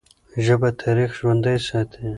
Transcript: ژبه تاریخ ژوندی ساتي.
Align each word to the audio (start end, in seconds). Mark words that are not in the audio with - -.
ژبه 0.45 0.69
تاریخ 0.81 1.11
ژوندی 1.19 1.57
ساتي. 1.67 2.05